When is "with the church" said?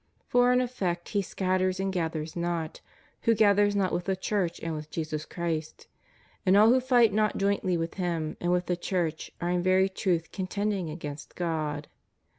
3.93-4.59, 8.51-9.31